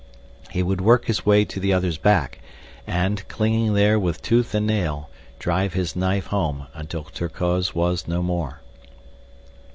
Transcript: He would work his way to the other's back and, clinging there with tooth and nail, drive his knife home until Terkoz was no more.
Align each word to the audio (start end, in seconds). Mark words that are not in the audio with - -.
He 0.49 0.63
would 0.63 0.81
work 0.81 1.05
his 1.05 1.27
way 1.27 1.45
to 1.45 1.59
the 1.59 1.73
other's 1.73 1.99
back 1.99 2.39
and, 2.87 3.23
clinging 3.27 3.75
there 3.75 3.99
with 3.99 4.19
tooth 4.23 4.55
and 4.55 4.65
nail, 4.65 5.11
drive 5.37 5.73
his 5.73 5.95
knife 5.95 6.25
home 6.25 6.65
until 6.73 7.03
Terkoz 7.03 7.75
was 7.75 8.07
no 8.07 8.23
more. 8.23 8.61